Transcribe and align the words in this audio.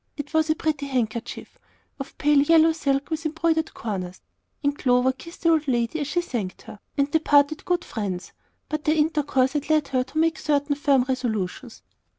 It 0.17 0.33
was 0.33 0.49
a 0.49 0.55
pretty 0.55 0.87
handkerchief, 0.87 1.59
of 1.99 2.17
pale 2.17 2.39
yellow 2.41 2.71
silk 2.71 3.11
with 3.11 3.23
embroidered 3.23 3.71
corners, 3.75 4.19
and 4.63 4.75
Clover 4.75 5.11
kissed 5.13 5.43
the 5.43 5.49
old 5.49 5.67
lady 5.67 5.99
as 5.99 6.07
she 6.07 6.21
thanked 6.21 6.63
her, 6.63 6.79
and 6.97 7.11
they 7.11 7.19
parted 7.19 7.65
good 7.65 7.85
friends. 7.85 8.31
But 8.67 8.85
their 8.85 8.95
intercourse 8.97 9.53
had 9.53 9.69
led 9.69 9.89
her 9.89 10.03
to 10.05 10.17
make 10.17 10.39
certain 10.39 10.73
firm 10.75 11.03
resolutions. 11.03 11.83